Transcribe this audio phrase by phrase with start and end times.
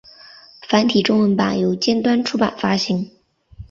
[0.67, 3.11] 繁体中文版由尖端出版发行。